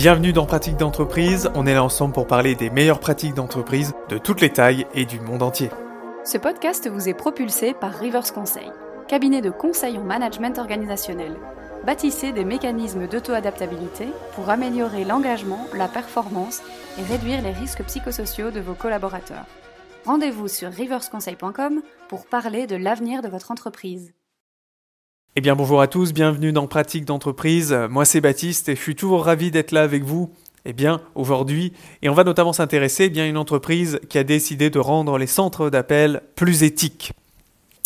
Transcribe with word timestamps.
Bienvenue 0.00 0.32
dans 0.32 0.46
Pratique 0.46 0.76
d'entreprise, 0.76 1.50
on 1.56 1.66
est 1.66 1.74
là 1.74 1.82
ensemble 1.82 2.14
pour 2.14 2.28
parler 2.28 2.54
des 2.54 2.70
meilleures 2.70 3.00
pratiques 3.00 3.34
d'entreprise 3.34 3.94
de 4.08 4.16
toutes 4.16 4.40
les 4.40 4.50
tailles 4.50 4.86
et 4.94 5.04
du 5.04 5.18
monde 5.18 5.42
entier. 5.42 5.70
Ce 6.24 6.38
podcast 6.38 6.88
vous 6.88 7.08
est 7.08 7.14
propulsé 7.14 7.74
par 7.74 7.94
Rivers 7.94 8.32
Conseil, 8.32 8.70
cabinet 9.08 9.40
de 9.40 9.50
conseil 9.50 9.98
en 9.98 10.04
management 10.04 10.56
organisationnel. 10.60 11.36
Bâtissez 11.84 12.30
des 12.30 12.44
mécanismes 12.44 13.08
d'auto-adaptabilité 13.08 14.06
pour 14.36 14.48
améliorer 14.50 15.04
l'engagement, 15.04 15.66
la 15.74 15.88
performance 15.88 16.62
et 16.96 17.02
réduire 17.02 17.42
les 17.42 17.50
risques 17.50 17.82
psychosociaux 17.82 18.52
de 18.52 18.60
vos 18.60 18.74
collaborateurs. 18.74 19.46
Rendez-vous 20.04 20.46
sur 20.46 20.70
riversconseil.com 20.70 21.82
pour 22.08 22.26
parler 22.26 22.68
de 22.68 22.76
l'avenir 22.76 23.20
de 23.20 23.28
votre 23.28 23.50
entreprise. 23.50 24.12
Eh 25.38 25.40
bien 25.40 25.54
bonjour 25.54 25.80
à 25.80 25.86
tous, 25.86 26.12
bienvenue 26.12 26.50
dans 26.50 26.66
Pratique 26.66 27.04
d'entreprise. 27.04 27.72
Moi 27.90 28.04
c'est 28.04 28.20
Baptiste 28.20 28.68
et 28.70 28.74
je 28.74 28.80
suis 28.80 28.96
toujours 28.96 29.24
ravi 29.24 29.52
d'être 29.52 29.70
là 29.70 29.82
avec 29.82 30.02
vous. 30.02 30.34
Eh 30.64 30.72
bien 30.72 31.00
aujourd'hui, 31.14 31.72
et 32.02 32.08
on 32.08 32.12
va 32.12 32.24
notamment 32.24 32.52
s'intéresser 32.52 33.04
eh 33.04 33.08
bien, 33.08 33.22
à 33.22 33.26
une 33.28 33.36
entreprise 33.36 34.00
qui 34.08 34.18
a 34.18 34.24
décidé 34.24 34.68
de 34.68 34.80
rendre 34.80 35.16
les 35.16 35.28
centres 35.28 35.70
d'appel 35.70 36.22
plus 36.34 36.64
éthiques. 36.64 37.12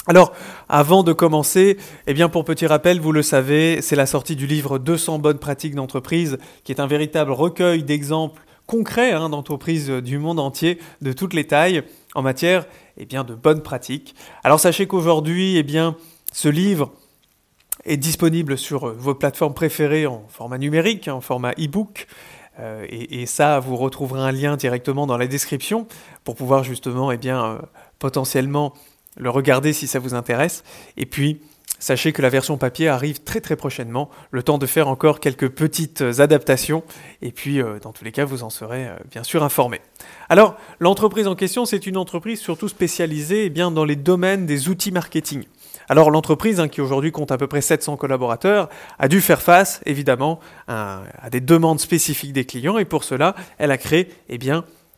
Alors, 0.06 0.32
avant 0.70 1.02
de 1.02 1.12
commencer, 1.12 1.76
eh 2.06 2.14
bien 2.14 2.30
pour 2.30 2.46
petit 2.46 2.66
rappel, 2.66 3.00
vous 3.00 3.12
le 3.12 3.20
savez, 3.20 3.82
c'est 3.82 3.96
la 3.96 4.06
sortie 4.06 4.34
du 4.34 4.46
livre 4.46 4.78
200 4.78 5.18
bonnes 5.18 5.38
pratiques 5.38 5.74
d'entreprise, 5.74 6.38
qui 6.64 6.72
est 6.72 6.80
un 6.80 6.86
véritable 6.86 7.32
recueil 7.32 7.82
d'exemples 7.82 8.40
concrets 8.66 9.12
hein, 9.12 9.28
d'entreprises 9.28 9.90
du 9.90 10.16
monde 10.16 10.40
entier, 10.40 10.78
de 11.02 11.12
toutes 11.12 11.34
les 11.34 11.46
tailles, 11.46 11.82
en 12.14 12.22
matière 12.22 12.64
eh 12.96 13.04
bien, 13.04 13.24
de 13.24 13.34
bonnes 13.34 13.62
pratiques. 13.62 14.14
Alors 14.42 14.58
sachez 14.58 14.86
qu'aujourd'hui, 14.86 15.58
eh 15.58 15.62
bien, 15.62 15.96
ce 16.32 16.48
livre 16.48 16.92
est 17.84 17.96
disponible 17.96 18.58
sur 18.58 18.88
euh, 18.88 18.96
vos 18.96 19.14
plateformes 19.14 19.54
préférées 19.54 20.06
en 20.06 20.24
format 20.28 20.58
numérique, 20.58 21.08
en 21.08 21.20
format 21.20 21.52
e-book. 21.52 22.06
Euh, 22.60 22.86
et, 22.90 23.24
ça, 23.24 23.60
vous 23.60 23.76
retrouverez 23.76 24.20
un 24.20 24.30
lien 24.30 24.56
directement 24.56 25.06
dans 25.06 25.16
la 25.16 25.26
description 25.26 25.86
pour 26.22 26.36
pouvoir 26.36 26.64
justement, 26.64 27.10
eh 27.10 27.16
bien, 27.16 27.44
euh, 27.44 27.58
potentiellement 27.98 28.74
le 29.16 29.30
regarder 29.30 29.72
si 29.72 29.86
ça 29.86 29.98
vous 29.98 30.14
intéresse. 30.14 30.62
Et 30.98 31.06
puis, 31.06 31.40
sachez 31.78 32.12
que 32.12 32.20
la 32.20 32.28
version 32.28 32.58
papier 32.58 32.88
arrive 32.88 33.22
très 33.22 33.40
très 33.40 33.56
prochainement, 33.56 34.10
le 34.30 34.42
temps 34.42 34.58
de 34.58 34.66
faire 34.66 34.88
encore 34.88 35.18
quelques 35.18 35.48
petites 35.48 36.02
adaptations. 36.18 36.84
Et 37.22 37.32
puis, 37.32 37.60
dans 37.82 37.92
tous 37.92 38.04
les 38.04 38.12
cas, 38.12 38.24
vous 38.24 38.42
en 38.42 38.50
serez 38.50 38.88
bien 39.10 39.22
sûr 39.22 39.42
informé. 39.42 39.80
Alors, 40.28 40.56
l'entreprise 40.78 41.26
en 41.26 41.34
question, 41.34 41.64
c'est 41.64 41.86
une 41.86 41.96
entreprise 41.96 42.40
surtout 42.40 42.68
spécialisée 42.68 43.46
eh 43.46 43.50
bien, 43.50 43.70
dans 43.70 43.84
les 43.84 43.96
domaines 43.96 44.46
des 44.46 44.68
outils 44.68 44.92
marketing. 44.92 45.44
Alors 45.92 46.10
l'entreprise, 46.10 46.58
hein, 46.58 46.68
qui 46.68 46.80
aujourd'hui 46.80 47.12
compte 47.12 47.32
à 47.32 47.36
peu 47.36 47.46
près 47.46 47.60
700 47.60 47.98
collaborateurs, 47.98 48.70
a 48.98 49.08
dû 49.08 49.20
faire 49.20 49.42
face 49.42 49.82
évidemment 49.84 50.40
à, 50.66 51.02
des 51.30 51.42
demandes 51.42 51.80
spécifiques 51.80 52.32
des 52.32 52.46
clients 52.46 52.78
et 52.78 52.86
pour 52.86 53.04
cela, 53.04 53.34
elle 53.58 53.70
a 53.70 53.76
créé 53.76 54.08
eh 54.30 54.38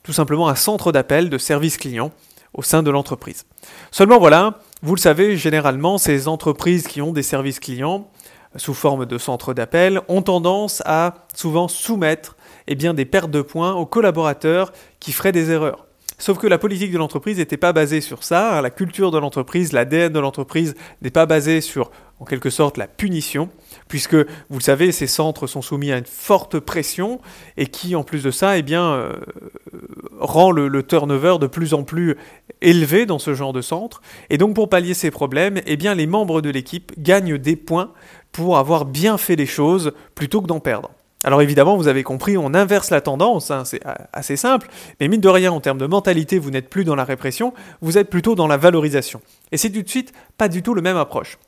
tout 0.05 0.13
simplement 0.13 0.49
un 0.49 0.55
centre 0.55 0.93
d'appel 0.93 1.31
de 1.31 1.37
service 1.37 1.79
client 1.79 2.13
au 2.53 2.63
sein 2.63 2.85
de 2.85 2.93
l'entreprise. 2.93 3.45
Seulement 3.91 4.21
voilà, 4.21 4.61
vous 4.83 4.95
le 4.95 5.01
savez, 5.01 5.37
généralement, 5.37 5.99
ces 5.99 6.29
entreprises 6.29 6.87
qui 6.87 7.03
ont 7.03 7.11
des 7.11 7.25
services 7.25 7.59
clients 7.59 8.09
sous 8.55 8.73
forme 8.73 9.05
de 9.05 9.19
centre 9.19 9.53
d'appel 9.53 10.01
ont 10.07 10.23
tendance 10.23 10.81
à 10.87 11.27
souvent 11.35 11.67
soumettre 11.67 12.37
eh 12.69 12.77
des 12.77 13.05
pertes 13.05 13.33
de 13.33 13.43
points 13.43 13.75
aux 13.75 13.85
collaborateurs 13.85 14.73
qui 15.01 15.11
feraient 15.11 15.33
des 15.33 15.51
erreurs. 15.51 15.84
Sauf 16.19 16.39
que 16.39 16.47
la 16.47 16.59
politique 16.59 16.93
de 16.93 16.99
l'entreprise 16.99 17.39
n'était 17.39 17.57
pas 17.57 17.73
basée 17.73 18.01
sur 18.01 18.23
ça, 18.23 18.59
hein. 18.59 18.63
la 18.63 18.71
culture 18.71 19.11
de 19.11 19.19
l'entreprise, 19.19 19.73
l'ADN 19.73 20.13
de 20.13 20.21
l'entreprise 20.21 20.75
n'est 21.03 21.11
pas 21.11 21.27
basée 21.27 21.61
sur, 21.61 21.91
en 22.21 22.25
quelque 22.25 22.51
sorte, 22.51 22.77
la 22.77 22.87
punition, 22.87 23.49
puisque, 23.89 24.15
vous 24.15 24.59
le 24.59 24.63
savez, 24.63 24.93
ces 24.93 25.09
centres 25.09 25.49
sont 25.49 25.61
soumis 25.61 25.91
à 25.91 25.99
une 25.99 26.07
forte 26.07 26.61
pression, 26.61 27.21
et 27.57 27.67
qui, 27.67 27.97
en 27.97 28.05
plus 28.05 28.23
de 28.23 28.31
ça, 28.31 28.57
eh 28.57 28.63
bien, 28.63 28.85
euh, 28.93 29.13
rend 30.21 30.53
le, 30.53 30.83
turnover 30.85 31.39
de 31.41 31.49
plus 31.49 31.75
en 31.75 31.83
plus 31.83 32.17
élevé 32.61 33.07
dans 33.07 33.19
ce 33.19 33.35
genre 33.35 33.53
de 33.53 33.61
centre. 33.61 34.01
Et 34.31 34.39
donc, 34.39 34.55
pour 34.55 34.69
pallier 34.69 34.95
ces 34.95 35.11
problèmes, 35.11 35.61
eh 35.67 35.77
bien, 35.77 35.95
les 35.95 36.07
membres 36.07 36.41
de 36.41 36.51
l'équipe 36.51 36.93
gagnent 36.97 37.39
des 37.39 37.57
points 37.57 37.93
pour 38.31 38.59
avoir 38.59 38.85
bien 38.85 39.19
fait 39.19 39.37
les 39.37 39.47
choses, 39.47 39.93
plutôt 40.15 40.41
que 40.41 40.47
d'en 40.47 40.61
perdre. 40.61 40.91
Alors 41.25 41.41
évidemment, 41.41 41.77
vous 41.77 41.89
avez 41.89 42.03
compris, 42.03 42.37
on 42.37 42.53
inverse 42.53 42.91
la 42.91 43.01
tendance, 43.01 43.51
hein, 43.51 43.65
c'est 43.65 43.81
assez 44.13 44.37
simple, 44.37 44.69
mais 45.01 45.09
mine 45.09 45.23
de 45.23 45.29
rien, 45.29 45.51
en 45.53 45.61
termes 45.61 45.79
de 45.79 45.87
mentalité, 45.87 46.39
vous 46.39 46.51
n'êtes 46.51 46.69
plus 46.69 46.85
dans 46.85 46.95
la 46.95 47.05
répression, 47.05 47.55
vous 47.81 47.97
êtes 47.97 48.11
plutôt 48.11 48.35
dans 48.35 48.47
la 48.47 48.59
valorisation. 48.59 49.23
Et 49.51 49.57
c'est 49.57 49.71
tout 49.71 49.83
de 49.83 49.89
suite 49.89 50.13
pas 50.37 50.49
du 50.49 50.63
tout 50.63 50.75
le 50.75 50.83
même 50.83 50.99
approche. 50.99 51.39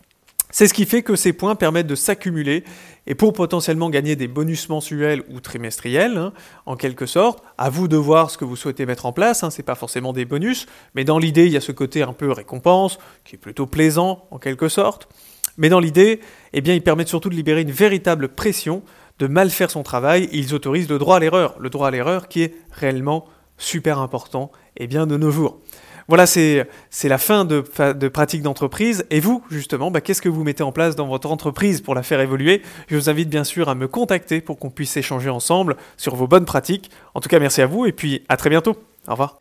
C'est 0.50 0.66
ce 0.66 0.72
qui 0.72 0.86
fait 0.86 1.02
que 1.02 1.16
ces 1.16 1.34
points 1.34 1.56
permettent 1.56 1.88
de 1.88 1.94
s'accumuler 1.94 2.64
et 3.06 3.14
pour 3.14 3.34
potentiellement 3.34 3.90
gagner 3.90 4.16
des 4.16 4.28
bonus 4.28 4.70
mensuels 4.70 5.22
ou 5.28 5.40
trimestriels, 5.40 6.16
hein, 6.16 6.32
en 6.64 6.76
quelque 6.76 7.04
sorte, 7.04 7.42
à 7.58 7.68
vous 7.68 7.88
de 7.88 7.98
voir 7.98 8.30
ce 8.30 8.38
que 8.38 8.46
vous 8.46 8.56
souhaitez 8.56 8.86
mettre 8.86 9.04
en 9.04 9.12
place, 9.12 9.44
hein, 9.44 9.50
c'est 9.50 9.62
pas 9.62 9.74
forcément 9.74 10.14
des 10.14 10.24
bonus, 10.24 10.66
mais 10.94 11.04
dans 11.04 11.18
l'idée, 11.18 11.44
il 11.44 11.52
y 11.52 11.56
a 11.58 11.60
ce 11.60 11.72
côté 11.72 12.02
un 12.02 12.14
peu 12.14 12.30
récompense, 12.30 12.98
qui 13.24 13.34
est 13.34 13.38
plutôt 13.38 13.66
plaisant 13.66 14.26
en 14.30 14.38
quelque 14.38 14.70
sorte. 14.70 15.08
Mais 15.58 15.68
dans 15.68 15.80
l'idée, 15.80 16.20
eh 16.52 16.60
bien, 16.60 16.74
ils 16.74 16.82
permettent 16.82 17.08
surtout 17.08 17.30
de 17.30 17.34
libérer 17.34 17.62
une 17.62 17.70
véritable 17.70 18.28
pression 18.28 18.82
de 19.18 19.26
mal 19.26 19.50
faire 19.50 19.70
son 19.70 19.82
travail, 19.82 20.28
ils 20.32 20.54
autorisent 20.54 20.88
le 20.88 20.98
droit 20.98 21.16
à 21.16 21.20
l'erreur, 21.20 21.56
le 21.58 21.70
droit 21.70 21.88
à 21.88 21.90
l'erreur 21.90 22.28
qui 22.28 22.42
est 22.42 22.54
réellement 22.70 23.26
super 23.58 23.98
important 23.98 24.50
et 24.76 24.84
eh 24.84 24.86
bien 24.86 25.06
de 25.06 25.16
nos 25.16 25.30
jours. 25.30 25.58
Voilà, 26.08 26.26
c'est 26.26 26.68
la 27.04 27.18
fin 27.18 27.44
de, 27.44 27.64
de 27.92 28.08
pratique 28.08 28.42
d'entreprise. 28.42 29.04
Et 29.10 29.18
vous, 29.18 29.42
justement, 29.50 29.90
bah, 29.90 30.00
qu'est-ce 30.00 30.22
que 30.22 30.28
vous 30.28 30.44
mettez 30.44 30.62
en 30.62 30.70
place 30.70 30.94
dans 30.94 31.08
votre 31.08 31.30
entreprise 31.30 31.80
pour 31.80 31.96
la 31.96 32.04
faire 32.04 32.20
évoluer? 32.20 32.62
Je 32.88 32.96
vous 32.96 33.10
invite 33.10 33.28
bien 33.28 33.42
sûr 33.42 33.68
à 33.68 33.74
me 33.74 33.88
contacter 33.88 34.40
pour 34.40 34.58
qu'on 34.58 34.70
puisse 34.70 34.96
échanger 34.96 35.30
ensemble 35.30 35.76
sur 35.96 36.14
vos 36.14 36.28
bonnes 36.28 36.44
pratiques. 36.44 36.90
En 37.14 37.20
tout 37.20 37.28
cas, 37.28 37.40
merci 37.40 37.60
à 37.60 37.66
vous 37.66 37.86
et 37.86 37.92
puis 37.92 38.22
à 38.28 38.36
très 38.36 38.50
bientôt. 38.50 38.76
Au 39.08 39.12
revoir. 39.12 39.38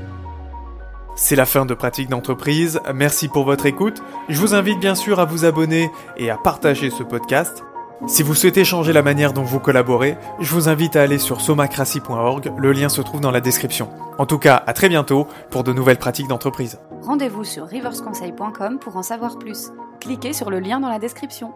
C'est 1.16 1.36
la 1.36 1.46
fin 1.46 1.66
de 1.66 1.74
pratique 1.74 2.10
d'entreprise. 2.10 2.80
Merci 2.94 3.28
pour 3.28 3.46
votre 3.46 3.68
écoute. 3.68 4.02
Je 4.28 4.40
vous 4.40 4.54
invite 4.56 4.80
bien 4.80 4.96
sûr 4.96 5.20
à 5.20 5.26
vous 5.26 5.46
abonner 5.46 5.90
et 6.18 6.30
à 6.30 6.38
partager 6.38 6.90
ce 6.90 7.04
podcast. 7.04 7.64
Si 8.08 8.24
vous 8.24 8.36
souhaitez 8.36 8.64
changer 8.64 8.94
la 8.94 9.02
manière 9.02 9.34
dont 9.34 9.44
vous 9.44 9.60
collaborez, 9.60 10.18
je 10.40 10.54
vous 10.54 10.70
invite 10.70 10.96
à 10.96 11.02
aller 11.02 11.18
sur 11.18 11.42
somacracy.org, 11.42 12.54
le 12.58 12.72
lien 12.72 12.90
se 12.90 13.02
trouve 13.02 13.22
dans 13.22 13.32
la 13.32 13.42
description. 13.42 13.90
En 14.18 14.26
tout 14.26 14.38
cas, 14.38 14.62
à 14.68 14.74
très 14.74 14.90
bientôt 14.90 15.28
pour 15.50 15.64
de 15.64 15.74
nouvelles 15.74 15.98
pratiques 15.98 16.28
d'entreprise. 16.28 16.80
Rendez-vous 17.02 17.44
sur 17.44 17.66
riversconseil.com 17.66 18.80
pour 18.80 18.98
en 18.98 19.04
savoir 19.04 19.40
plus. 19.40 19.72
Cliquez 20.00 20.34
sur 20.34 20.50
le 20.50 20.60
lien 20.60 20.80
dans 20.80 20.90
la 20.90 21.00
description. 21.00 21.54